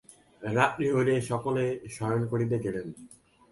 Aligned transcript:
রাত্রি 0.41 0.85
হইলে 0.95 1.13
সকলে 1.21 1.63
শয়ন 1.89 2.21
করিতে 2.31 2.55
গেলেন। 2.59 2.87